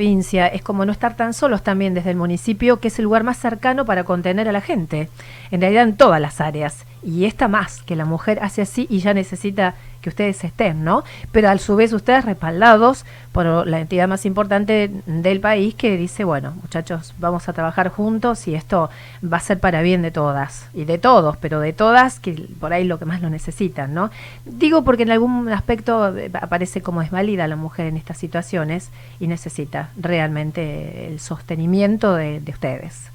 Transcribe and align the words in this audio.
provincia 0.00 0.46
es 0.46 0.62
como 0.62 0.86
no 0.86 0.92
estar 0.92 1.14
tan 1.14 1.34
solos 1.34 1.62
también 1.62 1.92
desde 1.92 2.10
el 2.10 2.16
municipio, 2.16 2.80
que 2.80 2.88
es 2.88 2.98
el 2.98 3.04
lugar 3.04 3.22
más 3.22 3.36
cercano 3.36 3.84
para 3.84 4.04
contener 4.04 4.48
a 4.48 4.52
la 4.52 4.62
gente, 4.62 5.10
en 5.50 5.60
realidad 5.60 5.82
en 5.82 5.94
todas 5.94 6.18
las 6.22 6.40
áreas. 6.40 6.86
Y 7.02 7.26
esta 7.26 7.48
más, 7.48 7.82
que 7.82 7.96
la 7.96 8.06
mujer 8.06 8.38
hace 8.40 8.62
así 8.62 8.86
y 8.88 9.00
ya 9.00 9.12
necesita 9.12 9.74
que 10.00 10.08
ustedes 10.08 10.42
estén, 10.44 10.84
¿no? 10.84 11.04
Pero 11.32 11.50
a 11.50 11.58
su 11.58 11.76
vez 11.76 11.92
ustedes 11.92 12.24
respaldados 12.24 13.04
por 13.32 13.66
la 13.66 13.80
entidad 13.80 14.08
más 14.08 14.26
importante 14.26 14.90
del 15.06 15.40
país 15.40 15.74
que 15.74 15.96
dice, 15.96 16.24
bueno, 16.24 16.54
muchachos, 16.62 17.14
vamos 17.18 17.48
a 17.48 17.52
trabajar 17.52 17.88
juntos 17.90 18.48
y 18.48 18.54
esto 18.54 18.90
va 19.22 19.36
a 19.36 19.40
ser 19.40 19.60
para 19.60 19.82
bien 19.82 20.02
de 20.02 20.10
todas 20.10 20.68
y 20.74 20.84
de 20.84 20.98
todos, 20.98 21.36
pero 21.36 21.60
de 21.60 21.72
todas 21.72 22.18
que 22.18 22.32
por 22.58 22.72
ahí 22.72 22.84
lo 22.84 22.98
que 22.98 23.04
más 23.04 23.20
lo 23.20 23.30
necesitan, 23.30 23.94
¿no? 23.94 24.10
Digo 24.44 24.82
porque 24.82 25.04
en 25.04 25.12
algún 25.12 25.48
aspecto 25.50 26.16
eh, 26.16 26.30
aparece 26.34 26.82
como 26.82 27.02
es 27.02 27.10
válida 27.10 27.46
la 27.46 27.56
mujer 27.56 27.86
en 27.86 27.96
estas 27.96 28.18
situaciones 28.18 28.90
y 29.20 29.26
necesita 29.26 29.90
realmente 29.96 31.06
el 31.08 31.20
sostenimiento 31.20 32.14
de, 32.14 32.40
de 32.40 32.52
ustedes. 32.52 33.10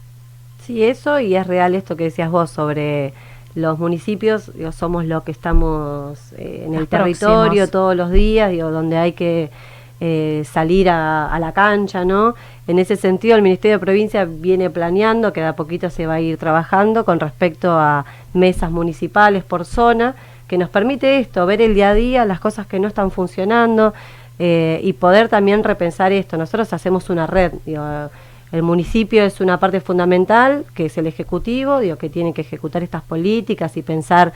Sí, 0.65 0.83
eso 0.83 1.19
y 1.19 1.35
es 1.35 1.45
real 1.45 1.75
esto 1.75 1.95
que 1.95 2.05
decías 2.05 2.31
vos 2.31 2.49
sobre 2.49 3.13
los 3.55 3.79
municipios 3.79 4.51
somos 4.73 5.05
los 5.05 5.23
que 5.23 5.31
estamos 5.31 6.19
eh, 6.37 6.63
en 6.67 6.73
el 6.73 6.87
territorio 6.87 7.69
todos 7.69 7.95
los 7.95 8.11
días, 8.11 8.51
digo, 8.51 8.69
donde 8.69 8.97
hay 8.97 9.13
que 9.13 9.49
eh, 10.01 10.43
salir 10.51 10.89
a, 10.89 11.37
la 11.39 11.53
cancha, 11.53 12.03
¿no? 12.03 12.35
En 12.67 12.79
ese 12.79 12.97
sentido, 12.97 13.37
el 13.37 13.41
Ministerio 13.41 13.77
de 13.77 13.85
Provincia 13.85 14.25
viene 14.25 14.69
planeando 14.69 15.31
que 15.31 15.39
de 15.39 15.47
a 15.47 15.55
poquito 15.55 15.89
se 15.89 16.05
va 16.05 16.15
a 16.15 16.19
ir 16.19 16.37
trabajando 16.37 17.05
con 17.05 17.19
respecto 17.21 17.71
a 17.71 18.05
mesas 18.33 18.71
municipales 18.71 19.45
por 19.45 19.63
zona, 19.63 20.15
que 20.49 20.57
nos 20.57 20.69
permite 20.69 21.19
esto, 21.19 21.45
ver 21.45 21.61
el 21.61 21.75
día 21.75 21.91
a 21.91 21.93
día, 21.93 22.25
las 22.25 22.41
cosas 22.41 22.67
que 22.67 22.77
no 22.77 22.89
están 22.89 23.09
funcionando 23.09 23.93
eh, 24.37 24.81
y 24.83 24.91
poder 24.93 25.29
también 25.29 25.63
repensar 25.63 26.11
esto. 26.11 26.35
Nosotros 26.35 26.73
hacemos 26.73 27.09
una 27.09 27.25
red, 27.25 27.53
digo, 27.65 27.81
el 28.55 28.63
municipio 28.63 29.23
es 29.23 29.41
una 29.41 29.59
parte 29.59 29.81
fundamental, 29.81 30.63
que 30.73 30.85
es 30.85 30.97
el 30.97 31.07
Ejecutivo, 31.07 31.79
digo, 31.79 31.97
que 31.97 32.09
tiene 32.09 32.33
que 32.33 32.39
ejecutar 32.39 32.83
estas 32.83 33.03
políticas 33.03 33.75
y 33.75 33.81
pensar 33.81 34.31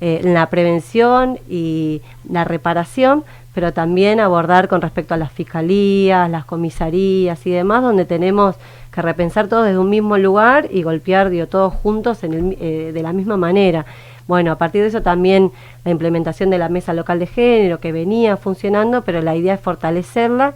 eh, 0.00 0.20
en 0.22 0.32
la 0.32 0.48
prevención 0.48 1.40
y 1.48 2.00
la 2.30 2.44
reparación, 2.44 3.24
pero 3.52 3.72
también 3.72 4.20
abordar 4.20 4.68
con 4.68 4.80
respecto 4.80 5.14
a 5.14 5.16
las 5.16 5.32
fiscalías, 5.32 6.30
las 6.30 6.44
comisarías 6.44 7.44
y 7.46 7.50
demás, 7.50 7.82
donde 7.82 8.04
tenemos 8.04 8.54
que 8.92 9.02
repensar 9.02 9.48
todo 9.48 9.64
desde 9.64 9.78
un 9.78 9.90
mismo 9.90 10.18
lugar 10.18 10.68
y 10.70 10.84
golpear 10.84 11.28
digo, 11.28 11.48
todos 11.48 11.74
juntos 11.74 12.18
eh, 12.22 12.92
de 12.94 13.02
la 13.02 13.12
misma 13.12 13.36
manera. 13.36 13.86
Bueno, 14.28 14.52
a 14.52 14.56
partir 14.56 14.82
de 14.82 14.88
eso 14.88 15.02
también 15.02 15.50
la 15.84 15.90
implementación 15.90 16.48
de 16.48 16.58
la 16.58 16.68
mesa 16.68 16.94
local 16.94 17.18
de 17.18 17.26
género 17.26 17.80
que 17.80 17.90
venía 17.90 18.36
funcionando, 18.36 19.02
pero 19.02 19.20
la 19.20 19.34
idea 19.34 19.54
es 19.54 19.60
fortalecerla 19.60 20.54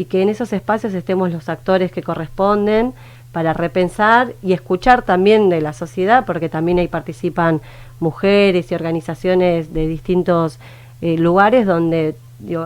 y 0.00 0.06
que 0.06 0.22
en 0.22 0.30
esos 0.30 0.54
espacios 0.54 0.94
estemos 0.94 1.30
los 1.30 1.50
actores 1.50 1.92
que 1.92 2.02
corresponden 2.02 2.94
para 3.32 3.52
repensar 3.52 4.32
y 4.42 4.54
escuchar 4.54 5.02
también 5.02 5.50
de 5.50 5.60
la 5.60 5.74
sociedad, 5.74 6.24
porque 6.24 6.48
también 6.48 6.78
ahí 6.78 6.88
participan 6.88 7.60
mujeres 8.00 8.72
y 8.72 8.74
organizaciones 8.74 9.74
de 9.74 9.86
distintos 9.86 10.58
eh, 11.02 11.18
lugares 11.18 11.66
donde 11.66 12.14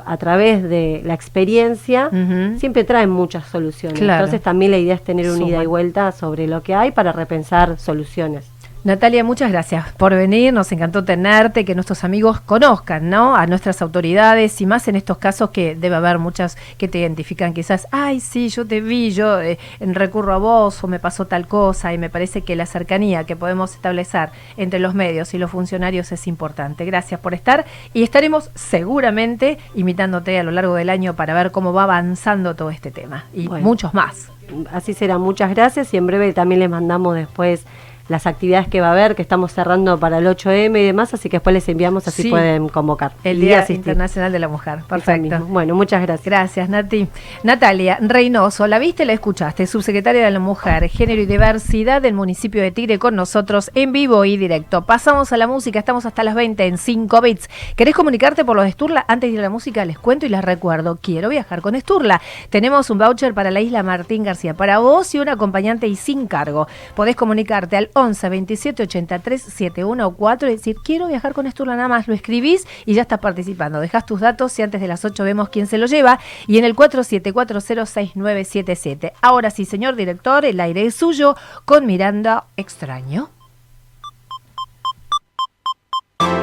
a 0.06 0.16
través 0.16 0.62
de 0.62 1.02
la 1.04 1.14
experiencia 1.14 2.08
siempre 2.56 2.84
traen 2.84 3.10
muchas 3.10 3.46
soluciones. 3.46 4.00
Entonces 4.00 4.40
también 4.40 4.70
la 4.70 4.78
idea 4.78 4.94
es 4.94 5.02
tener 5.02 5.28
una 5.28 5.44
ida 5.44 5.64
y 5.64 5.66
vuelta 5.66 6.12
sobre 6.12 6.46
lo 6.46 6.62
que 6.62 6.76
hay 6.76 6.92
para 6.92 7.10
repensar 7.10 7.80
soluciones. 7.80 8.46
Natalia, 8.84 9.24
muchas 9.24 9.50
gracias 9.50 9.92
por 9.94 10.14
venir, 10.14 10.52
nos 10.52 10.70
encantó 10.70 11.04
tenerte, 11.04 11.64
que 11.64 11.74
nuestros 11.74 12.04
amigos 12.04 12.42
conozcan 12.42 13.08
¿no? 13.08 13.34
a 13.34 13.46
nuestras 13.46 13.80
autoridades 13.80 14.60
y 14.60 14.66
más 14.66 14.88
en 14.88 14.96
estos 14.96 15.16
casos 15.16 15.48
que 15.48 15.74
debe 15.74 15.96
haber 15.96 16.18
muchas 16.18 16.58
que 16.76 16.86
te 16.86 16.98
identifican 16.98 17.54
quizás, 17.54 17.88
ay, 17.92 18.20
sí, 18.20 18.50
yo 18.50 18.66
te 18.66 18.82
vi, 18.82 19.10
yo 19.10 19.40
eh, 19.40 19.58
recurro 19.80 20.34
a 20.34 20.36
vos 20.36 20.84
o 20.84 20.86
me 20.86 20.98
pasó 20.98 21.26
tal 21.26 21.48
cosa 21.48 21.94
y 21.94 21.98
me 21.98 22.10
parece 22.10 22.42
que 22.42 22.56
la 22.56 22.66
cercanía 22.66 23.24
que 23.24 23.36
podemos 23.36 23.72
establecer 23.72 24.28
entre 24.58 24.80
los 24.80 24.92
medios 24.92 25.32
y 25.32 25.38
los 25.38 25.50
funcionarios 25.50 26.12
es 26.12 26.26
importante. 26.26 26.84
Gracias 26.84 27.18
por 27.20 27.32
estar 27.32 27.64
y 27.94 28.02
estaremos 28.02 28.50
seguramente 28.54 29.56
invitándote 29.74 30.38
a 30.38 30.42
lo 30.42 30.50
largo 30.50 30.74
del 30.74 30.90
año 30.90 31.14
para 31.14 31.32
ver 31.32 31.52
cómo 31.52 31.72
va 31.72 31.84
avanzando 31.84 32.54
todo 32.54 32.68
este 32.68 32.90
tema 32.90 33.24
y 33.32 33.48
muchos 33.48 33.94
más. 33.94 34.28
Así 34.70 34.92
será, 34.92 35.16
muchas 35.16 35.48
gracias 35.54 35.94
y 35.94 35.96
en 35.96 36.06
breve 36.06 36.34
también 36.34 36.58
les 36.58 36.68
mandamos 36.68 37.14
después 37.14 37.64
las 38.08 38.26
actividades 38.26 38.68
que 38.68 38.80
va 38.80 38.88
a 38.88 38.92
haber, 38.92 39.14
que 39.14 39.22
estamos 39.22 39.52
cerrando 39.52 39.98
para 39.98 40.18
el 40.18 40.26
8M 40.26 40.78
y 40.78 40.84
demás, 40.84 41.14
así 41.14 41.28
que 41.28 41.36
después 41.36 41.54
les 41.54 41.68
enviamos, 41.68 42.06
así 42.06 42.28
pueden 42.28 42.68
convocar. 42.68 43.12
El 43.24 43.40
Día 43.40 43.64
Internacional 43.68 44.32
de 44.32 44.38
la 44.38 44.48
Mujer, 44.48 44.80
perfecto. 44.88 45.40
Bueno, 45.46 45.74
muchas 45.74 46.02
gracias. 46.02 46.24
Gracias, 46.24 46.68
Nati. 46.68 47.08
Natalia 47.42 47.98
Reynoso, 48.00 48.66
¿la 48.66 48.78
viste, 48.78 49.04
la 49.04 49.12
escuchaste? 49.12 49.66
Subsecretaria 49.66 50.24
de 50.24 50.30
la 50.30 50.38
Mujer, 50.38 50.88
Género 50.88 51.22
y 51.22 51.26
Diversidad 51.26 52.02
del 52.02 52.14
municipio 52.14 52.62
de 52.62 52.70
Tigre 52.70 52.98
con 52.98 53.14
nosotros 53.16 53.70
en 53.74 53.92
vivo 53.92 54.24
y 54.24 54.36
directo. 54.36 54.82
Pasamos 54.82 55.32
a 55.32 55.36
la 55.36 55.46
música, 55.46 55.78
estamos 55.78 56.06
hasta 56.06 56.22
las 56.22 56.34
20 56.34 56.66
en 56.66 56.78
5 56.78 57.20
bits. 57.20 57.48
¿Querés 57.76 57.94
comunicarte 57.94 58.44
por 58.44 58.56
los 58.56 58.64
de 58.64 58.72
Sturla? 58.72 59.04
Antes 59.08 59.30
de 59.30 59.34
ir 59.34 59.40
a 59.40 59.42
la 59.42 59.50
música 59.50 59.84
les 59.84 59.98
cuento 59.98 60.26
y 60.26 60.28
les 60.28 60.42
recuerdo, 60.42 60.98
quiero 61.00 61.28
viajar 61.28 61.60
con 61.60 61.78
Sturla. 61.78 62.20
Tenemos 62.50 62.90
un 62.90 62.98
voucher 62.98 63.34
para 63.34 63.50
la 63.50 63.60
isla 63.60 63.82
Martín 63.82 64.24
García, 64.24 64.54
para 64.54 64.78
vos 64.78 65.14
y 65.14 65.18
un 65.18 65.28
acompañante 65.28 65.86
y 65.86 65.96
sin 65.96 66.26
cargo. 66.26 66.66
Podés 66.94 67.16
comunicarte 67.16 67.76
al 67.76 67.90
11 67.94 68.28
27 68.28 68.82
83 68.82 69.42
714 69.42 70.46
y 70.46 70.50
decir, 70.56 70.76
quiero 70.84 71.06
viajar 71.08 71.32
con 71.32 71.46
Esturla 71.46 71.76
nada 71.76 71.88
más, 71.88 72.06
lo 72.08 72.14
escribís 72.14 72.66
y 72.84 72.94
ya 72.94 73.02
estás 73.02 73.20
participando. 73.20 73.80
Dejas 73.80 74.04
tus 74.04 74.20
datos 74.20 74.58
y 74.58 74.62
antes 74.62 74.80
de 74.80 74.88
las 74.88 75.04
8 75.04 75.24
vemos 75.24 75.48
quién 75.48 75.66
se 75.66 75.78
lo 75.78 75.86
lleva 75.86 76.18
y 76.46 76.58
en 76.58 76.64
el 76.64 76.74
47406977. 76.76 79.12
Ahora 79.22 79.50
sí, 79.50 79.64
señor 79.64 79.96
director, 79.96 80.44
el 80.44 80.60
aire 80.60 80.84
es 80.86 80.94
suyo 80.94 81.36
con 81.64 81.86
Miranda 81.86 82.44
Extraño. 82.56 83.30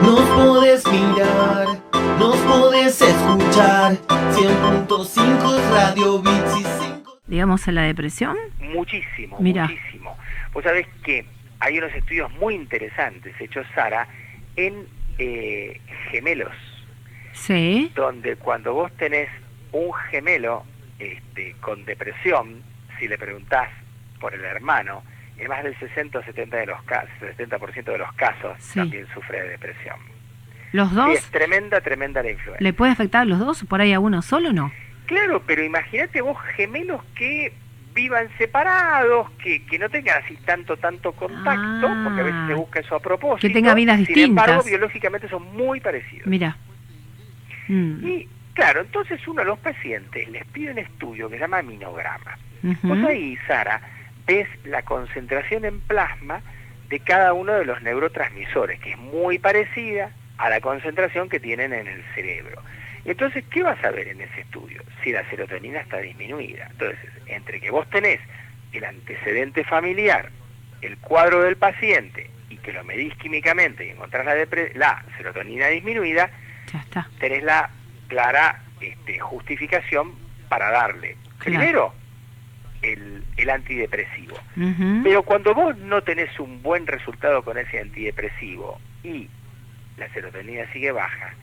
Nos 0.02 0.20
podés 0.22 0.86
mirar, 0.88 1.68
nos 2.18 2.36
podés 2.38 3.02
escuchar, 3.02 3.94
100.5 4.08 5.70
Radio 5.72 6.20
Bits 6.22 6.58
y 6.60 6.64
5. 6.94 7.20
Digamos 7.28 7.68
en 7.68 7.76
la 7.76 7.84
depresión. 7.84 8.36
Muchísimo, 8.60 9.38
Mira. 9.40 9.68
muchísimo. 9.68 10.18
Vos 10.54 10.64
sabés 10.64 10.88
que 11.04 11.26
hay 11.62 11.78
unos 11.78 11.94
estudios 11.94 12.32
muy 12.34 12.56
interesantes 12.56 13.40
hechos, 13.40 13.66
Sara, 13.74 14.08
en 14.56 14.88
eh, 15.18 15.80
gemelos. 16.10 16.54
Sí. 17.34 17.92
Donde 17.96 18.36
cuando 18.36 18.74
vos 18.74 18.92
tenés 18.98 19.30
un 19.72 19.94
gemelo 20.10 20.66
este, 21.00 21.56
con 21.62 21.86
depresión, 21.86 22.64
si 23.00 23.08
le 23.08 23.18
preguntás 23.18 23.70
por 24.20 24.34
el 24.34 24.44
hermano, 24.44 25.04
en 25.38 25.48
más 25.48 25.64
del 25.64 25.78
60 25.80 26.20
o 26.20 26.24
70 26.24 26.58
de 26.58 26.66
los 26.66 26.84
casos, 26.84 27.10
70% 27.22 27.84
de 27.84 27.98
los 27.98 28.12
casos 28.14 28.58
también 28.74 29.08
sufre 29.14 29.42
de 29.42 29.50
depresión. 29.50 29.98
¿Los 30.72 30.94
dos? 30.94 31.12
es 31.12 31.26
tremenda, 31.32 31.82
tremenda 31.82 32.24
la 32.24 32.32
influencia. 32.32 32.64
¿Le 32.64 32.74
puede 32.74 32.92
afectar 32.92 33.22
a 33.22 33.26
los 33.26 33.40
dos? 33.40 33.66
¿Por 33.66 33.82
ahí 33.82 33.94
a 33.94 34.00
uno 34.00 34.22
solo 34.22 34.50
o 34.50 34.54
no? 34.54 34.72
Claro, 35.06 35.44
pero 35.46 35.64
imagínate 35.64 36.22
vos 36.22 36.38
gemelos 36.56 37.04
que 37.16 37.54
vivan 37.94 38.30
separados, 38.38 39.30
que, 39.44 39.66
que 39.66 39.80
no 39.80 39.90
tengan 39.90 40.24
así 40.24 40.36
tanto, 40.46 40.78
tanto 40.78 41.12
contacto, 41.14 41.88
porque 42.04 42.22
a 42.22 42.24
veces 42.24 42.48
se 42.48 42.54
ah. 42.54 42.56
busca 42.56 42.80
eso 42.80 42.96
a 42.96 43.00
propósito. 43.00 43.48
Que 43.48 43.54
tengan 43.54 43.76
vidas 43.76 43.98
distintas. 43.98 44.24
Sin 44.24 44.30
embargo, 44.32 44.64
biológicamente 44.64 45.30
son 45.30 45.56
muy 45.56 45.80
parecidos. 45.80 46.28
Mira. 46.28 46.58
Mm. 47.68 48.08
Y 48.08 48.28
claro, 48.54 48.82
entonces 48.82 49.26
uno 49.28 49.42
a 49.42 49.46
los 49.46 49.60
pacientes 49.60 50.30
les 50.30 50.46
pide 50.46 50.72
un 50.72 50.80
estudio 50.80 51.30
que 51.30 51.36
se 51.36 51.42
llama 51.42 51.60
aminograma. 51.60 52.38
Pues 52.62 53.04
ahí, 53.06 53.38
Sara, 53.48 53.82
ves 54.28 54.48
la 54.66 54.84
concentración 54.84 55.66
en 55.66 55.80
plasma 55.80 56.42
de 56.90 57.00
cada 57.00 57.34
uno 57.34 57.54
de 57.54 57.66
los 57.66 57.82
neurotransmisores, 57.82 58.80
que 58.80 58.92
es 58.92 58.98
muy 58.98 59.40
parecida 59.40 60.12
a 60.38 60.50
la 60.50 60.62
concentración 60.62 61.30
que 61.30 61.40
tienen 61.40 61.74
en 61.74 61.88
el 61.88 62.04
cerebro. 62.14 62.62
Entonces, 63.06 63.44
¿qué 63.50 63.64
vas 63.64 63.84
a 63.84 63.92
ver 63.92 64.08
en 64.10 64.22
ese 64.22 64.42
estudio? 64.42 64.84
Si 65.04 65.12
la 65.12 65.28
serotonina 65.30 65.80
está 65.80 65.98
disminuida. 65.98 66.68
Entonces, 66.72 67.00
entre 67.28 67.60
que 67.60 67.72
vos 67.72 67.90
tenés 67.90 68.20
el 68.74 68.86
antecedente 68.86 69.64
familiar, 69.64 70.30
el 70.82 70.98
cuadro 70.98 71.42
del 71.44 71.58
paciente 71.58 72.30
y 72.50 72.58
que 72.58 72.74
lo 72.74 72.84
medís 72.84 73.16
químicamente 73.16 73.86
y 73.86 73.90
encontrás 73.90 74.26
la, 74.26 74.36
la 74.76 75.06
serotonina 75.18 75.68
disminuida, 75.68 76.30
tenés 77.20 77.44
la 77.44 77.70
clara 78.08 78.62
este, 78.80 79.20
justificación 79.20 80.14
para 80.50 80.70
darle 80.70 81.18
primero 81.40 81.94
el, 82.82 83.24
el 83.38 83.50
antidepresivo. 83.50 84.38
Pero 85.04 85.24
cuando 85.24 85.54
vos 85.54 85.78
no 85.78 86.02
tenés 86.02 86.40
un 86.40 86.62
buen 86.62 86.88
resultado 86.88 87.44
con 87.44 87.58
ese 87.58 87.80
antidepresivo 87.80 88.80
y 89.04 89.30
la 89.98 90.10
serotonina 90.14 90.72
sigue 90.74 90.92
baja, 90.92 91.34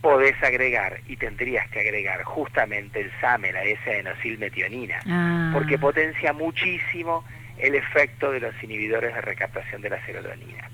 podés 0.00 0.40
agregar 0.42 1.00
y 1.06 1.16
tendrías 1.16 1.68
que 1.70 1.80
agregar 1.80 2.22
justamente 2.22 3.00
el 3.00 3.10
SAME, 3.20 3.52
la 3.52 3.64
S-adenosilmetionina, 3.64 5.00
ah. 5.06 5.50
porque 5.52 5.78
potencia 5.78 6.32
muchísimo 6.32 7.24
el 7.58 7.74
efecto 7.74 8.30
de 8.30 8.40
los 8.40 8.62
inhibidores 8.62 9.14
de 9.14 9.20
recaptación 9.20 9.82
de 9.82 9.90
la 9.90 10.04
serotonina. 10.04 10.70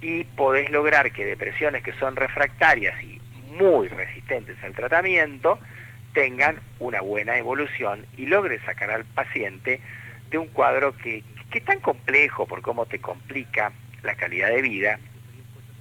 Y 0.00 0.24
podés 0.24 0.70
lograr 0.70 1.10
que 1.12 1.24
depresiones 1.24 1.82
que 1.82 1.92
son 1.94 2.16
refractarias 2.16 3.02
y 3.02 3.20
muy 3.58 3.88
resistentes 3.88 4.56
al 4.62 4.74
tratamiento 4.74 5.58
tengan 6.12 6.60
una 6.78 7.00
buena 7.00 7.36
evolución 7.36 8.06
y 8.16 8.26
logres 8.26 8.62
sacar 8.64 8.90
al 8.90 9.04
paciente 9.04 9.80
de 10.30 10.38
un 10.38 10.48
cuadro 10.48 10.96
que, 10.96 11.22
que 11.50 11.58
es 11.58 11.64
tan 11.64 11.80
complejo 11.80 12.46
por 12.46 12.62
cómo 12.62 12.86
te 12.86 12.98
complica 12.98 13.72
la 14.02 14.14
calidad 14.14 14.48
de 14.48 14.62
vida, 14.62 14.98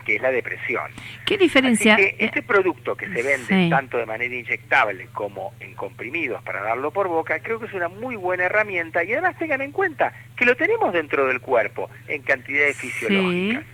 que 0.05 0.15
es 0.15 0.21
la 0.21 0.31
depresión. 0.31 0.91
¿Qué 1.25 1.37
diferencia? 1.37 1.95
Que 1.95 2.15
este 2.19 2.41
producto 2.41 2.95
que 2.95 3.07
se 3.09 3.23
vende 3.23 3.69
tanto 3.69 3.97
de 3.97 4.05
manera 4.05 4.33
inyectable 4.33 5.07
como 5.13 5.53
en 5.59 5.73
comprimidos 5.73 6.41
para 6.43 6.61
darlo 6.61 6.91
por 6.91 7.07
boca, 7.07 7.39
creo 7.39 7.59
que 7.59 7.65
es 7.65 7.73
una 7.73 7.89
muy 7.89 8.15
buena 8.15 8.45
herramienta 8.45 9.03
y 9.03 9.11
además 9.11 9.37
tengan 9.37 9.61
en 9.61 9.71
cuenta 9.71 10.13
que 10.37 10.45
lo 10.45 10.55
tenemos 10.55 10.93
dentro 10.93 11.27
del 11.27 11.41
cuerpo 11.41 11.89
en 12.07 12.21
cantidades 12.21 12.77
fisiológicas. 12.77 13.65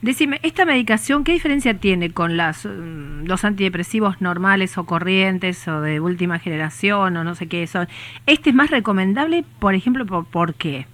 Decime, 0.00 0.40
¿esta 0.42 0.64
medicación 0.64 1.24
qué 1.24 1.32
diferencia 1.32 1.74
tiene 1.74 2.12
con 2.12 2.36
las, 2.36 2.64
mm, 2.64 3.24
los 3.24 3.44
antidepresivos 3.44 4.20
normales 4.20 4.78
o 4.78 4.86
corrientes 4.86 5.66
o 5.68 5.80
de 5.80 6.00
última 6.00 6.38
generación 6.38 7.16
o 7.16 7.24
no 7.24 7.34
sé 7.34 7.46
qué 7.46 7.66
son? 7.66 7.88
¿Este 8.26 8.50
es 8.50 8.56
más 8.56 8.70
recomendable, 8.70 9.44
por 9.58 9.74
ejemplo, 9.74 10.06
por, 10.06 10.26
por 10.26 10.54
qué? 10.54 10.86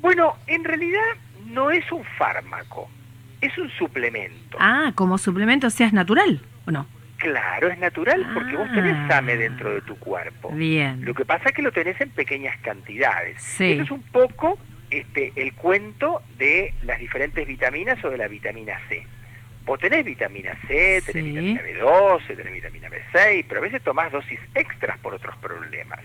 Bueno, 0.00 0.34
en 0.46 0.64
realidad 0.64 1.00
no 1.46 1.70
es 1.70 1.90
un 1.92 2.04
fármaco, 2.16 2.88
es 3.40 3.56
un 3.58 3.70
suplemento. 3.70 4.56
Ah, 4.60 4.92
como 4.94 5.18
suplemento, 5.18 5.66
o 5.66 5.70
sea, 5.70 5.86
es 5.86 5.92
natural, 5.92 6.40
¿o 6.66 6.70
no? 6.70 6.86
Claro, 7.16 7.68
es 7.68 7.78
natural 7.78 8.26
porque 8.32 8.56
vos 8.56 8.68
tenés 8.72 8.96
ah. 8.96 9.08
SAME 9.08 9.36
dentro 9.36 9.74
de 9.74 9.82
tu 9.82 9.96
cuerpo. 9.98 10.50
Bien. 10.52 11.04
Lo 11.04 11.12
que 11.12 11.26
pasa 11.26 11.50
es 11.50 11.54
que 11.54 11.62
lo 11.62 11.70
tenés 11.70 12.00
en 12.00 12.10
pequeñas 12.10 12.58
cantidades. 12.60 13.42
Sí. 13.42 13.72
Eso 13.72 13.82
es 13.82 13.90
un 13.90 14.02
poco 14.02 14.58
este, 14.90 15.32
el 15.36 15.52
cuento 15.54 16.22
de 16.38 16.74
las 16.82 16.98
diferentes 16.98 17.46
vitaminas 17.46 18.02
o 18.04 18.10
de 18.10 18.16
la 18.16 18.26
vitamina 18.26 18.80
C. 18.88 19.06
Vos 19.66 19.78
tenés 19.78 20.04
vitamina 20.04 20.56
C, 20.66 21.02
tenés 21.04 21.24
vitamina 21.24 21.62
B12, 21.62 22.36
tenés 22.36 22.52
vitamina 22.54 22.88
B6, 22.88 23.44
pero 23.46 23.60
a 23.60 23.62
veces 23.64 23.82
tomás 23.82 24.10
dosis 24.10 24.40
extras 24.54 24.98
por 24.98 25.14
otros 25.14 25.36
problemas. 25.36 26.00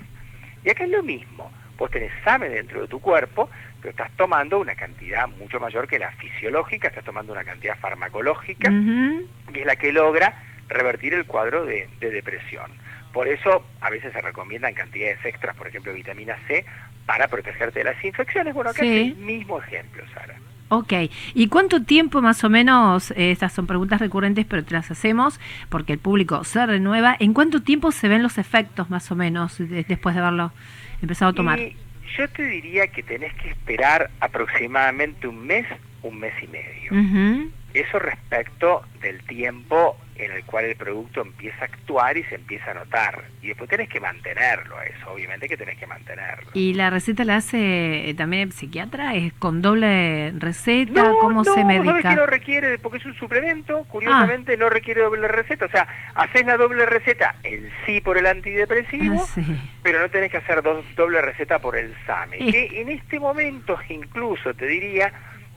Y 0.65 0.69
acá 0.69 0.83
es 0.83 0.89
lo 0.89 1.01
mismo. 1.01 1.49
Vos 1.77 1.91
tenés 1.91 2.11
SAME 2.23 2.49
dentro 2.49 2.81
de 2.81 2.87
tu 2.87 2.99
cuerpo, 3.01 3.49
pero 3.81 3.91
estás 3.91 4.11
tomando 4.15 4.59
una 4.59 4.75
cantidad 4.75 5.27
mucho 5.27 5.59
mayor 5.59 5.87
que 5.87 5.99
la 5.99 6.11
fisiológica, 6.13 6.87
estás 6.87 7.03
tomando 7.03 7.33
una 7.33 7.43
cantidad 7.43 7.77
farmacológica, 7.77 8.69
que 9.51 9.59
es 9.59 9.65
la 9.65 9.75
que 9.75 9.91
logra 9.91 10.41
revertir 10.67 11.13
el 11.13 11.25
cuadro 11.25 11.65
de 11.65 11.87
depresión. 11.99 12.71
Por 13.11 13.27
eso 13.27 13.65
a 13.81 13.89
veces 13.89 14.11
se 14.11 14.21
recomiendan 14.21 14.73
cantidades 14.73 15.23
extras, 15.23 15.55
por 15.55 15.67
ejemplo, 15.67 15.93
vitamina 15.93 16.37
C, 16.47 16.65
para 17.05 17.27
protegerte 17.27 17.79
de 17.79 17.85
las 17.85 18.03
infecciones. 18.03 18.53
Bueno, 18.53 18.71
acá 18.71 18.83
es 18.83 19.11
el 19.11 19.15
mismo 19.17 19.61
ejemplo, 19.61 20.03
Sara. 20.13 20.35
Ok, 20.69 20.93
¿y 21.33 21.47
cuánto 21.47 21.83
tiempo 21.83 22.21
más 22.21 22.43
o 22.43 22.49
menos, 22.49 23.11
eh, 23.11 23.31
estas 23.31 23.53
son 23.53 23.67
preguntas 23.67 23.99
recurrentes, 23.99 24.45
pero 24.45 24.63
te 24.63 24.73
las 24.73 24.89
hacemos 24.89 25.39
porque 25.69 25.93
el 25.93 25.99
público 25.99 26.43
se 26.43 26.65
renueva, 26.65 27.15
¿en 27.19 27.33
cuánto 27.33 27.61
tiempo 27.61 27.91
se 27.91 28.07
ven 28.07 28.23
los 28.23 28.37
efectos 28.37 28.89
más 28.89 29.11
o 29.11 29.15
menos 29.15 29.57
después 29.59 30.15
de 30.15 30.21
haberlo 30.21 30.51
empezado 31.01 31.31
a 31.31 31.33
tomar? 31.33 31.59
yo 32.17 32.29
te 32.29 32.43
diría 32.43 32.87
que 32.87 33.03
tenés 33.03 33.33
que 33.35 33.49
esperar 33.49 34.09
aproximadamente 34.21 35.27
un 35.27 35.45
mes, 35.45 35.65
un 36.01 36.19
mes 36.19 36.33
y 36.41 36.47
medio. 36.47 37.51
Eso 37.73 37.99
respecto 37.99 38.83
del 39.01 39.21
tiempo 39.23 39.97
en 40.17 40.31
el 40.31 40.45
cual 40.45 40.65
el 40.65 40.75
producto 40.75 41.21
empieza 41.21 41.61
a 41.61 41.65
actuar 41.65 42.17
y 42.17 42.23
se 42.23 42.35
empieza 42.35 42.71
a 42.71 42.73
notar. 42.73 43.25
Y 43.41 43.47
después 43.49 43.69
tenés 43.69 43.89
que 43.89 43.99
mantenerlo 43.99 44.81
eso, 44.81 45.11
obviamente 45.11 45.47
que 45.47 45.57
tenés 45.57 45.77
que 45.77 45.87
mantenerlo. 45.87 46.51
¿Y 46.53 46.73
la 46.73 46.89
receta 46.89 47.25
la 47.25 47.37
hace 47.37 48.09
eh, 48.09 48.13
también 48.13 48.43
el 48.43 48.51
psiquiatra? 48.53 49.15
¿Es 49.15 49.33
con 49.33 49.61
doble 49.61 50.31
receta? 50.37 51.11
¿Cómo 51.19 51.43
se 51.43 51.63
medica? 51.65 51.93
No, 51.93 52.01
que 52.01 52.15
no 52.15 52.25
requiere, 52.25 52.79
porque 52.79 52.99
es 52.99 53.05
un 53.05 53.15
suplemento, 53.15 53.83
curiosamente 53.85 54.53
ah. 54.53 54.57
no 54.57 54.69
requiere 54.69 55.01
doble 55.01 55.27
receta. 55.27 55.65
O 55.65 55.69
sea, 55.69 55.87
haces 56.15 56.45
la 56.45 56.57
doble 56.57 56.85
receta 56.85 57.35
en 57.43 57.69
sí 57.85 58.01
por 58.01 58.17
el 58.17 58.25
antidepresivo, 58.25 59.25
ah, 59.37 59.41
pero 59.83 59.99
no 59.99 60.09
tenés 60.09 60.31
que 60.31 60.37
hacer 60.37 60.61
doble 60.63 61.21
receta 61.21 61.59
por 61.59 61.75
el 61.77 61.93
SAME. 62.05 62.37
Que 62.37 62.81
en 62.81 62.89
este 62.89 63.19
momento 63.19 63.77
incluso 63.89 64.53
te 64.53 64.65
diría 64.65 65.11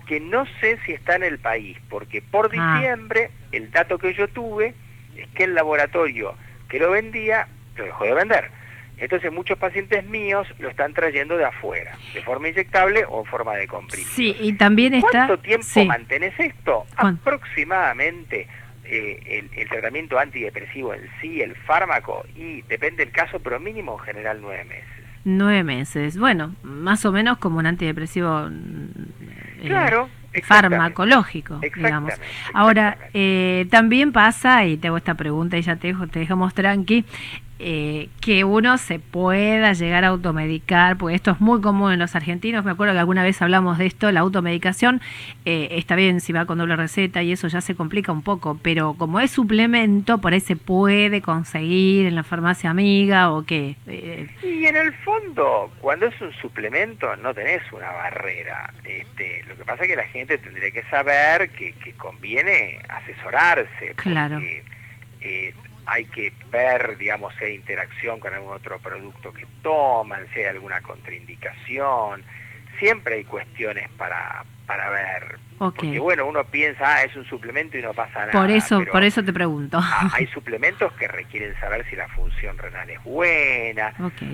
que 0.08 0.18
no 0.18 0.46
sé 0.60 0.78
si 0.84 0.92
está 0.92 1.14
en 1.14 1.22
el 1.22 1.38
país, 1.38 1.78
porque 1.88 2.22
por 2.22 2.50
ah. 2.56 2.78
diciembre 2.78 3.30
el 3.52 3.70
dato 3.70 3.98
que 3.98 4.14
yo 4.14 4.26
tuve 4.28 4.74
es 5.16 5.28
que 5.28 5.44
el 5.44 5.54
laboratorio 5.54 6.34
que 6.68 6.78
lo 6.78 6.90
vendía 6.90 7.46
lo 7.76 7.84
dejó 7.84 8.04
de 8.04 8.14
vender. 8.14 8.50
Entonces 8.96 9.32
muchos 9.32 9.56
pacientes 9.58 10.04
míos 10.06 10.48
lo 10.58 10.68
están 10.68 10.92
trayendo 10.92 11.36
de 11.36 11.44
afuera, 11.44 11.96
de 12.14 12.22
forma 12.22 12.48
inyectable 12.48 13.04
o 13.08 13.20
en 13.20 13.26
forma 13.26 13.54
de 13.54 13.68
comprimido. 13.68 14.10
Sí, 14.10 14.34
y 14.40 14.54
también 14.54 14.94
está... 14.94 15.26
¿Cuánto 15.26 15.38
tiempo 15.38 15.84
mantenés 15.84 16.34
esto? 16.40 16.84
Aproximadamente 16.96 18.48
eh, 18.84 19.48
el, 19.54 19.68
tratamiento 19.68 20.18
antidepresivo 20.18 20.94
en 20.94 21.02
sí, 21.20 21.42
el 21.42 21.54
fármaco, 21.54 22.24
y 22.34 22.62
depende 22.62 23.04
del 23.04 23.12
caso, 23.12 23.38
pero 23.38 23.60
mínimo 23.60 23.98
en 23.98 24.04
general 24.04 24.38
nueve 24.40 24.64
meses. 24.64 25.04
Nueve 25.24 25.62
meses. 25.62 26.18
Bueno, 26.18 26.54
más 26.62 27.04
o 27.04 27.12
menos 27.12 27.38
como 27.38 27.58
un 27.58 27.66
antidepresivo 27.66 28.48
eh, 28.48 29.27
claro, 29.66 30.08
farmacológico, 30.44 31.58
digamos. 31.58 32.14
Ahora, 32.52 32.98
eh, 33.14 33.66
también 33.70 34.12
pasa, 34.12 34.64
y 34.66 34.76
te 34.76 34.88
hago 34.88 34.96
esta 34.96 35.14
pregunta 35.14 35.56
y 35.56 35.62
ya 35.62 35.76
te, 35.76 35.94
te 35.94 36.18
dejamos 36.18 36.54
tranqui, 36.54 37.04
eh, 37.60 38.08
que 38.20 38.44
uno 38.44 38.78
se 38.78 39.00
pueda 39.00 39.72
llegar 39.72 40.04
a 40.04 40.08
automedicar, 40.08 40.96
porque 40.96 41.16
esto 41.16 41.32
es 41.32 41.40
muy 41.40 41.60
común 41.60 41.92
en 41.92 41.98
los 41.98 42.14
argentinos, 42.14 42.64
me 42.64 42.70
acuerdo 42.70 42.92
que 42.92 43.00
alguna 43.00 43.24
vez 43.24 43.42
hablamos 43.42 43.78
de 43.78 43.86
esto, 43.86 44.12
la 44.12 44.20
automedicación, 44.20 45.00
eh, 45.44 45.66
está 45.72 45.96
bien 45.96 46.20
si 46.20 46.32
va 46.32 46.46
con 46.46 46.58
doble 46.58 46.76
receta 46.76 47.20
y 47.24 47.32
eso 47.32 47.48
ya 47.48 47.60
se 47.60 47.74
complica 47.74 48.12
un 48.12 48.22
poco, 48.22 48.60
pero 48.62 48.94
como 48.94 49.18
es 49.18 49.32
suplemento, 49.32 50.18
por 50.18 50.34
ahí 50.34 50.40
se 50.40 50.54
puede 50.54 51.20
conseguir 51.20 52.06
en 52.06 52.14
la 52.14 52.22
farmacia 52.22 52.70
amiga 52.70 53.32
o 53.32 53.44
qué. 53.44 53.74
Eh, 53.88 54.28
y 54.44 54.64
en 54.64 54.76
el 54.76 54.94
fondo, 54.94 55.72
cuando 55.80 56.06
es 56.06 56.20
un 56.20 56.32
suplemento 56.34 57.16
no 57.16 57.34
tenés 57.34 57.62
una 57.72 57.90
barrera, 57.90 58.72
este, 58.84 59.37
pasa 59.68 59.84
es 59.84 59.88
que 59.90 59.96
la 59.96 60.08
gente 60.08 60.38
tendría 60.38 60.70
que 60.70 60.82
saber 60.84 61.50
que, 61.50 61.74
conviene 61.96 62.80
asesorarse. 62.88 63.94
Claro 63.96 64.40
hay 65.88 66.04
que 66.04 66.32
ver, 66.50 66.98
digamos, 66.98 67.34
si 67.38 67.46
hay 67.46 67.54
interacción 67.54 68.20
con 68.20 68.34
algún 68.34 68.52
otro 68.52 68.78
producto 68.78 69.32
que 69.32 69.46
toman, 69.62 70.26
si 70.32 70.40
hay 70.40 70.46
alguna 70.46 70.82
contraindicación. 70.82 72.22
Siempre 72.78 73.16
hay 73.16 73.24
cuestiones 73.24 73.88
para, 73.96 74.44
para 74.68 74.90
ver. 74.90 75.38
Porque 75.56 75.98
bueno, 75.98 76.26
uno 76.26 76.44
piensa, 76.44 76.84
ah, 76.86 77.02
es 77.02 77.16
un 77.16 77.24
suplemento 77.24 77.76
y 77.76 77.82
no 77.82 77.92
pasa 77.92 78.26
nada. 78.26 78.32
Por 78.32 78.50
eso, 78.50 78.84
por 78.92 79.02
eso 79.02 79.24
te 79.24 79.32
pregunto. 79.32 79.80
hay 80.12 80.26
suplementos 80.28 80.92
que 80.92 81.08
requieren 81.08 81.58
saber 81.58 81.84
si 81.90 81.96
la 81.96 82.06
función 82.08 82.56
renal 82.58 82.88
es 82.88 83.02
buena. 83.02 83.92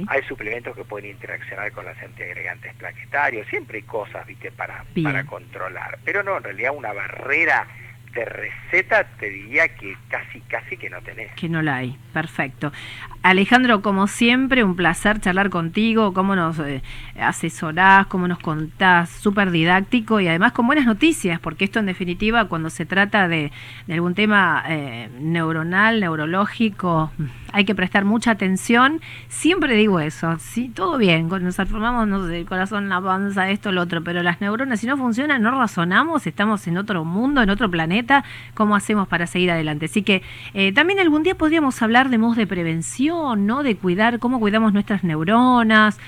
Hay 0.09 0.23
suplementos 0.25 0.77
que 0.77 0.85
pueden 0.85 1.13
interaccionar 1.13 1.73
con 1.73 1.87
los 1.87 1.97
antiagregantes 1.97 2.75
plaquetarios. 2.75 3.47
Siempre 3.47 3.79
hay 3.79 3.85
cosas, 3.85 4.27
viste, 4.27 4.51
para, 4.51 4.85
para 5.03 5.25
controlar. 5.25 5.99
Pero 6.05 6.23
no, 6.23 6.37
en 6.37 6.43
realidad 6.43 6.73
una 6.77 6.93
barrera 6.93 7.67
de 8.15 8.25
receta 8.25 9.05
te 9.19 9.29
diría 9.29 9.69
que 9.69 9.97
casi, 10.09 10.41
casi 10.43 10.77
que 10.77 10.91
no 10.91 11.01
tenés. 11.03 11.33
Que 11.35 11.49
no 11.49 11.63
la 11.63 11.77
hay, 11.77 11.97
perfecto. 12.13 12.73
Alejandro, 13.25 13.81
como 13.81 14.07
siempre, 14.07 14.63
un 14.63 14.77
placer 14.77 15.19
charlar 15.19 15.49
contigo, 15.49 16.13
cómo 16.13 16.37
nos 16.37 16.59
eh, 16.59 16.83
asesorás, 17.19 18.07
cómo 18.07 18.29
nos 18.29 18.39
contás, 18.39 19.09
súper 19.09 19.51
didáctico 19.51 20.21
y 20.21 20.29
además 20.29 20.53
con 20.53 20.67
buenas 20.67 20.85
noticias, 20.85 21.41
porque 21.41 21.65
esto 21.65 21.79
en 21.79 21.87
definitiva, 21.87 22.49
cuando 22.49 22.69
se 22.69 22.85
trata 22.85 23.27
de, 23.27 23.51
algún 23.89 24.15
tema 24.15 24.63
eh, 24.69 25.09
neuronal, 25.21 26.01
neurológico, 26.01 27.13
hay 27.51 27.65
que 27.65 27.75
prestar 27.75 28.05
mucha 28.05 28.33
atención. 28.33 29.01
Siempre 29.29 29.75
digo 29.75 30.01
eso, 30.01 30.37
sí, 30.39 30.69
todo 30.69 30.99
bien, 30.99 31.29
nos 31.29 31.57
formamos, 31.57 32.07
no 32.07 32.27
sé, 32.27 32.41
el 32.41 32.47
corazón, 32.47 32.91
la 32.91 33.01
panza, 33.01 33.49
esto, 33.49 33.73
lo 33.73 33.81
otro, 33.81 34.05
pero 34.05 34.23
las 34.23 34.43
neuronas, 34.43 34.81
si 34.81 34.87
no 34.87 34.99
funcionan, 34.99 35.41
no 35.41 35.59
razonamos, 35.59 36.27
estamos 36.27 36.67
en 36.67 36.77
otro 36.77 37.07
mundo, 37.07 37.41
en 37.41 37.49
otro 37.49 37.71
planeta, 37.71 38.04
¿cómo 38.55 38.77
hacemos 38.77 39.09
para 39.09 39.27
seguir 39.27 39.51
adelante? 39.51 39.87
Así 39.87 40.03
que 40.03 40.23
eh, 40.53 40.73
también 40.73 41.01
algún 41.01 41.23
día 41.23 41.35
podríamos 41.35 41.81
hablar 41.83 42.09
de 42.09 42.19
modos 42.19 42.37
de 42.37 42.47
prevención 42.47 42.75
¿no? 43.47 43.63
De 43.63 43.77
cuidar, 43.77 44.19
cómo 44.19 44.41
cuidamos 44.41 44.73
nuestras 44.73 45.05
neuronas. 45.05 45.99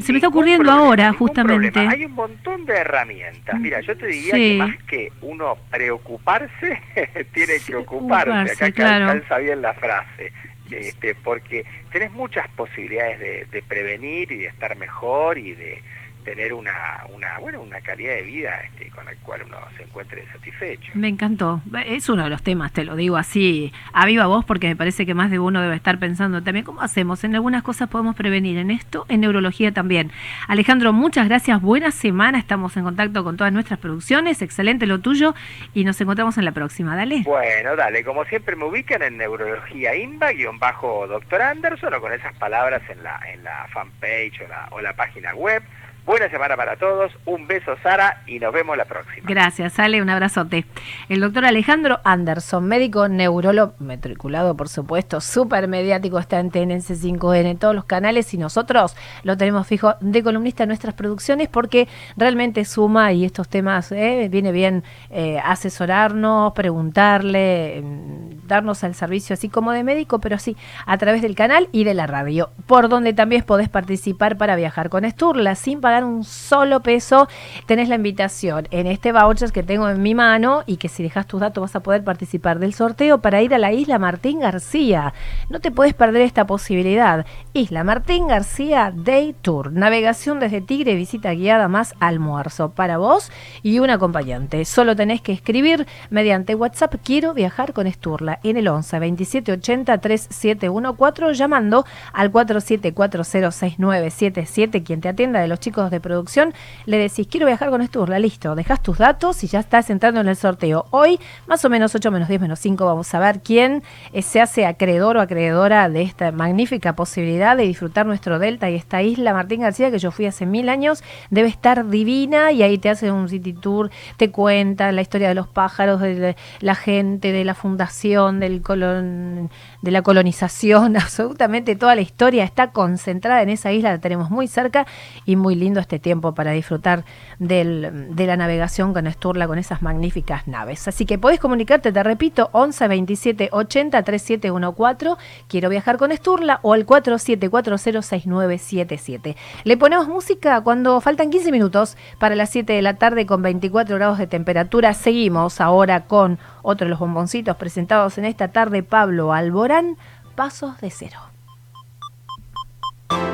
Se 0.00 0.12
me 0.12 0.18
está 0.18 0.28
ocurriendo 0.28 0.70
ahora, 0.70 1.12
justamente. 1.14 1.80
Hay 1.80 2.04
un 2.04 2.12
montón 2.12 2.66
de 2.66 2.74
herramientas. 2.74 3.58
Mira, 3.58 3.80
yo 3.80 3.96
te 3.96 4.06
diría 4.08 4.32
que 4.32 4.56
más 4.58 4.76
que 4.84 5.12
uno 5.22 5.56
preocuparse, 5.70 6.80
tiene 7.32 7.54
que 7.66 7.76
ocuparse. 7.76 8.62
Acá 8.64 8.72
calza 8.72 9.38
bien 9.38 9.62
la 9.62 9.72
frase. 9.74 10.32
Este, 10.70 11.14
porque 11.16 11.64
tenés 11.90 12.12
muchas 12.12 12.46
posibilidades 12.50 13.50
de, 13.50 13.62
prevenir 13.62 14.30
y 14.30 14.36
de 14.38 14.46
estar 14.46 14.76
mejor 14.76 15.36
y 15.38 15.54
de, 15.54 15.82
tener 16.24 16.52
una, 16.52 17.04
una, 17.14 17.38
bueno, 17.38 17.60
una 17.60 17.80
calidad 17.80 18.14
de 18.14 18.22
vida 18.22 18.60
este, 18.60 18.90
con 18.90 19.04
la 19.04 19.14
cual 19.16 19.42
uno 19.46 19.56
se 19.76 19.82
encuentre 19.84 20.26
satisfecho. 20.32 20.92
Me 20.94 21.08
encantó. 21.08 21.62
Es 21.86 22.08
uno 22.08 22.24
de 22.24 22.30
los 22.30 22.42
temas, 22.42 22.72
te 22.72 22.84
lo 22.84 22.96
digo 22.96 23.16
así, 23.16 23.72
a 23.92 24.06
viva 24.06 24.26
voz, 24.26 24.44
porque 24.44 24.68
me 24.68 24.76
parece 24.76 25.06
que 25.06 25.14
más 25.14 25.30
de 25.30 25.38
uno 25.38 25.60
debe 25.60 25.74
estar 25.74 25.98
pensando 25.98 26.42
también 26.42 26.64
cómo 26.64 26.82
hacemos. 26.82 27.24
En 27.24 27.34
algunas 27.34 27.62
cosas 27.62 27.88
podemos 27.88 28.14
prevenir, 28.16 28.58
en 28.58 28.70
esto, 28.70 29.06
en 29.08 29.20
neurología 29.20 29.72
también. 29.72 30.10
Alejandro, 30.48 30.92
muchas 30.92 31.28
gracias. 31.28 31.60
Buena 31.60 31.90
semana. 31.90 32.38
Estamos 32.38 32.76
en 32.76 32.84
contacto 32.84 33.24
con 33.24 33.36
todas 33.36 33.52
nuestras 33.52 33.78
producciones. 33.78 34.42
Excelente 34.42 34.86
lo 34.86 35.00
tuyo. 35.00 35.34
Y 35.74 35.84
nos 35.84 36.00
encontramos 36.00 36.38
en 36.38 36.44
la 36.44 36.52
próxima. 36.52 36.96
Dale. 36.96 37.22
Bueno, 37.24 37.76
dale. 37.76 38.04
Como 38.04 38.24
siempre 38.24 38.56
me 38.56 38.64
ubican 38.64 39.02
en 39.02 39.16
neurología 39.16 39.94
INVA-doctor 39.94 41.42
Anderson 41.42 41.94
o 41.94 42.00
con 42.00 42.12
esas 42.12 42.34
palabras 42.36 42.82
en 42.88 43.02
la, 43.02 43.20
en 43.32 43.44
la 43.44 43.66
fanpage 43.72 44.42
o 44.42 44.48
la, 44.48 44.68
o 44.70 44.80
la 44.80 44.94
página 44.94 45.34
web. 45.34 45.62
Buena 46.10 46.28
semana 46.28 46.56
para 46.56 46.74
todos, 46.74 47.12
un 47.24 47.46
beso 47.46 47.76
Sara 47.84 48.24
y 48.26 48.40
nos 48.40 48.52
vemos 48.52 48.76
la 48.76 48.84
próxima. 48.84 49.22
Gracias, 49.28 49.78
Ale, 49.78 50.02
un 50.02 50.10
abrazote. 50.10 50.64
El 51.08 51.20
doctor 51.20 51.44
Alejandro 51.44 52.00
Anderson, 52.02 52.66
médico 52.66 53.06
neurólogo, 53.06 53.74
matriculado 53.78 54.56
por 54.56 54.68
supuesto, 54.68 55.20
súper 55.20 55.68
mediático, 55.68 56.18
está 56.18 56.40
en 56.40 56.50
TNC5N 56.50 57.46
en 57.46 57.58
todos 57.58 57.76
los 57.76 57.84
canales 57.84 58.34
y 58.34 58.38
nosotros 58.38 58.96
lo 59.22 59.36
tenemos 59.36 59.68
fijo 59.68 59.94
de 60.00 60.24
columnista 60.24 60.64
en 60.64 60.70
nuestras 60.70 60.94
producciones 60.94 61.46
porque 61.46 61.86
realmente 62.16 62.64
suma 62.64 63.12
y 63.12 63.24
estos 63.24 63.48
temas 63.48 63.92
eh, 63.92 64.26
viene 64.32 64.50
bien 64.50 64.82
eh, 65.10 65.38
asesorarnos, 65.38 66.54
preguntarle, 66.54 67.82
mm, 67.84 68.48
darnos 68.48 68.82
el 68.82 68.96
servicio 68.96 69.34
así 69.34 69.48
como 69.48 69.70
de 69.70 69.84
médico, 69.84 70.18
pero 70.18 70.40
sí 70.40 70.56
a 70.86 70.98
través 70.98 71.22
del 71.22 71.36
canal 71.36 71.68
y 71.70 71.84
de 71.84 71.94
la 71.94 72.08
radio, 72.08 72.50
por 72.66 72.88
donde 72.88 73.12
también 73.12 73.44
podés 73.44 73.68
participar 73.68 74.36
para 74.36 74.56
viajar 74.56 74.88
con 74.90 75.08
Sturla 75.08 75.54
sin 75.54 75.80
pagar 75.80 75.99
un 76.04 76.24
solo 76.24 76.80
peso, 76.80 77.28
tenés 77.66 77.88
la 77.88 77.96
invitación 77.96 78.68
en 78.70 78.86
este 78.86 79.12
voucher 79.12 79.52
que 79.52 79.62
tengo 79.62 79.88
en 79.88 80.02
mi 80.02 80.14
mano 80.14 80.62
y 80.66 80.76
que 80.76 80.88
si 80.88 81.02
dejas 81.02 81.26
tus 81.26 81.40
datos 81.40 81.62
vas 81.62 81.76
a 81.76 81.80
poder 81.80 82.04
participar 82.04 82.58
del 82.58 82.74
sorteo 82.74 83.18
para 83.18 83.42
ir 83.42 83.54
a 83.54 83.58
la 83.58 83.72
isla 83.72 83.98
Martín 83.98 84.40
García. 84.40 85.12
No 85.48 85.60
te 85.60 85.70
puedes 85.70 85.94
perder 85.94 86.22
esta 86.22 86.46
posibilidad. 86.46 87.26
Isla 87.52 87.84
Martín 87.84 88.28
García 88.28 88.92
Day 88.94 89.34
Tour. 89.40 89.72
Navegación 89.72 90.40
desde 90.40 90.60
Tigre, 90.60 90.94
visita 90.94 91.32
guiada 91.32 91.68
más 91.68 91.94
almuerzo 92.00 92.70
para 92.70 92.98
vos 92.98 93.30
y 93.62 93.78
un 93.78 93.90
acompañante. 93.90 94.64
Solo 94.64 94.96
tenés 94.96 95.20
que 95.20 95.32
escribir 95.32 95.86
mediante 96.10 96.54
WhatsApp 96.54 96.94
Quiero 97.04 97.34
viajar 97.34 97.72
con 97.72 97.86
Esturla 97.86 98.40
en 98.42 98.56
el 98.56 98.68
11 98.68 98.98
27 98.98 99.52
80 99.52 99.98
3714 99.98 101.34
llamando 101.34 101.84
al 102.12 102.32
47406977 102.32 104.84
quien 104.84 105.00
te 105.00 105.08
atienda 105.08 105.40
de 105.40 105.48
los 105.48 105.60
chicos 105.60 105.79
de 105.88 106.00
producción, 106.00 106.52
le 106.84 106.98
decís, 106.98 107.26
quiero 107.30 107.46
viajar 107.46 107.70
con 107.70 107.80
Esturla, 107.80 108.18
listo, 108.18 108.54
dejas 108.54 108.82
tus 108.82 108.98
datos 108.98 109.42
y 109.44 109.46
ya 109.46 109.60
estás 109.60 109.88
entrando 109.88 110.20
en 110.20 110.28
el 110.28 110.36
sorteo. 110.36 110.86
Hoy, 110.90 111.18
más 111.46 111.64
o 111.64 111.70
menos 111.70 111.94
8 111.94 112.10
menos 112.10 112.28
10 112.28 112.40
menos 112.40 112.58
5, 112.58 112.84
vamos 112.84 113.14
a 113.14 113.20
ver 113.20 113.40
quién 113.40 113.82
eh, 114.12 114.22
se 114.22 114.40
hace 114.40 114.66
acreedor 114.66 115.16
o 115.16 115.20
acreedora 115.20 115.88
de 115.88 116.02
esta 116.02 116.32
magnífica 116.32 116.94
posibilidad 116.94 117.56
de 117.56 117.62
disfrutar 117.62 118.04
nuestro 118.04 118.38
delta 118.38 118.68
y 118.68 118.74
esta 118.74 119.00
isla. 119.02 119.32
Martín 119.32 119.60
García 119.60 119.90
que 119.90 119.98
yo 119.98 120.10
fui 120.10 120.26
hace 120.26 120.44
mil 120.44 120.68
años, 120.68 121.02
debe 121.30 121.48
estar 121.48 121.88
divina 121.88 122.52
y 122.52 122.62
ahí 122.62 122.78
te 122.78 122.90
hacen 122.90 123.12
un 123.12 123.28
city 123.28 123.52
tour, 123.52 123.90
te 124.16 124.30
cuenta 124.30 124.90
la 124.92 125.02
historia 125.02 125.28
de 125.28 125.34
los 125.34 125.46
pájaros, 125.46 126.00
de 126.00 126.36
la 126.58 126.74
gente, 126.74 127.32
de 127.32 127.44
la 127.44 127.54
fundación, 127.54 128.40
del 128.40 128.62
colon, 128.62 129.50
de 129.82 129.90
la 129.90 130.02
colonización, 130.02 130.96
absolutamente 130.96 131.76
toda 131.76 131.94
la 131.94 132.00
historia 132.00 132.44
está 132.44 132.72
concentrada 132.72 133.42
en 133.42 133.50
esa 133.50 133.72
isla, 133.72 133.90
la 133.92 133.98
tenemos 133.98 134.30
muy 134.30 134.48
cerca 134.48 134.86
y 135.24 135.36
muy 135.36 135.54
linda 135.54 135.69
este 135.78 136.00
tiempo 136.00 136.34
para 136.34 136.50
disfrutar 136.50 137.04
del, 137.38 138.16
de 138.16 138.26
la 138.26 138.36
navegación 138.36 138.92
con 138.92 139.06
Esturla, 139.06 139.46
con 139.46 139.58
esas 139.58 139.82
magníficas 139.82 140.48
naves. 140.48 140.88
Así 140.88 141.06
que 141.06 141.18
podés 141.18 141.38
comunicarte, 141.38 141.92
te 141.92 142.02
repito, 142.02 142.50
11 142.52 142.88
27 142.88 143.50
80 143.52 144.02
3714, 144.02 145.22
quiero 145.46 145.68
viajar 145.68 145.98
con 145.98 146.10
Esturla, 146.10 146.58
o 146.62 146.72
al 146.72 146.84
47406977. 146.86 149.36
Le 149.64 149.76
ponemos 149.76 150.08
música 150.08 150.62
cuando 150.62 151.00
faltan 151.00 151.30
15 151.30 151.52
minutos 151.52 151.96
para 152.18 152.34
las 152.34 152.50
7 152.50 152.72
de 152.72 152.82
la 152.82 152.94
tarde 152.94 153.26
con 153.26 153.42
24 153.42 153.94
grados 153.96 154.18
de 154.18 154.26
temperatura. 154.26 154.94
Seguimos 154.94 155.60
ahora 155.60 156.06
con 156.06 156.40
otro 156.62 156.86
de 156.86 156.90
los 156.90 156.98
bomboncitos 156.98 157.56
presentados 157.56 158.18
en 158.18 158.24
esta 158.24 158.48
tarde, 158.48 158.82
Pablo 158.82 159.32
Alborán, 159.32 159.96
Pasos 160.34 160.80
de 160.80 160.90
Cero. 160.90 161.20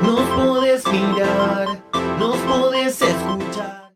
Nos 0.01 0.21
podés 0.35 0.85
mirar, 0.87 1.67
nos 2.19 2.37
podés 2.37 3.01
escuchar. 3.01 3.76